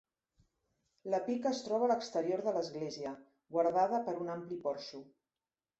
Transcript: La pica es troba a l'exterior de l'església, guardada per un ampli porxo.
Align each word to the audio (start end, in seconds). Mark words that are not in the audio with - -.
La 1.13 1.19
pica 1.27 1.51
es 1.51 1.61
troba 1.67 1.87
a 1.89 1.91
l'exterior 1.91 2.43
de 2.47 2.55
l'església, 2.57 3.15
guardada 3.59 4.03
per 4.11 4.21
un 4.25 4.37
ampli 4.39 4.61
porxo. 4.69 5.07